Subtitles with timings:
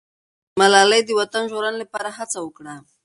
[0.59, 2.75] ملالۍ د وطن د ژغورنې لپاره هڅه وکړه.